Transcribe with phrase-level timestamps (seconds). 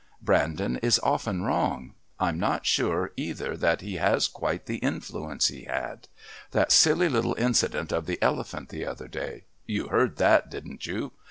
[0.19, 1.93] Brandon is often wrong.
[2.19, 6.07] I'm not sure either that he has quite the influence he had.
[6.49, 11.11] That silly little incident of the elephant the other day you heard that, didn't you?